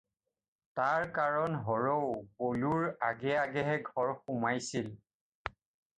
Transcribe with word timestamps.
তাৰ 0.79 1.03
কাৰণ 1.17 1.57
হৰও 1.67 2.09
বলোৰ 2.43 2.89
আগে 3.11 3.37
আগেহে 3.45 3.77
ঘৰ 3.91 4.13
সোমাইছিল। 4.23 4.93